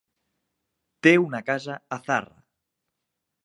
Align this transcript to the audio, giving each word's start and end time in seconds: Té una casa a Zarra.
Té 1.07 1.13
una 1.25 1.43
casa 1.51 1.77
a 1.99 2.03
Zarra. 2.09 2.43